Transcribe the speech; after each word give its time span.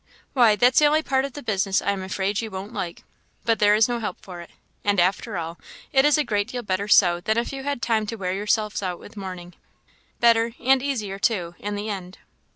"Why, 0.33 0.55
that's 0.55 0.79
the 0.79 0.87
only 0.87 1.03
part 1.03 1.25
of 1.25 1.33
the 1.33 1.43
business 1.43 1.79
I 1.79 1.91
am 1.91 2.01
afraid 2.01 2.41
you 2.41 2.49
won't 2.49 2.73
like 2.73 3.03
but 3.45 3.59
there 3.59 3.75
is 3.75 3.87
no 3.87 3.99
help 3.99 4.17
for 4.19 4.41
it; 4.41 4.49
and, 4.83 4.99
after 4.99 5.37
all, 5.37 5.59
it 5.93 6.05
is 6.05 6.17
a 6.17 6.23
great 6.23 6.47
deal 6.47 6.63
better 6.63 6.87
so 6.87 7.19
than 7.21 7.37
if 7.37 7.53
you 7.53 7.61
had 7.61 7.83
time 7.83 8.07
to 8.07 8.15
wear 8.15 8.33
yourselves 8.33 8.81
out 8.81 8.97
with 8.97 9.15
mourning; 9.15 9.53
better, 10.19 10.53
and 10.59 10.81
easier 10.81 11.19
too, 11.19 11.53
in 11.59 11.75
the 11.75 11.87
end." 11.91 12.17